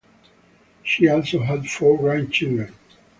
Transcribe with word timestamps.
She 0.81 1.07
also 1.07 1.41
had 1.43 1.67
four 1.69 1.95
grandchildren. 1.99 2.73